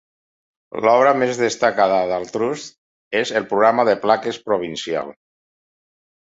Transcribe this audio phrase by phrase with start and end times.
[0.85, 2.73] L'obra més destacada del Trust
[3.21, 5.15] és el programa de plaques provincial.